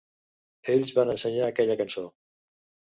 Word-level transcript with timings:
Els 0.75 0.95
van 1.01 1.13
ensenyar 1.17 1.47
aquella 1.51 1.81
cançó. 1.85 2.09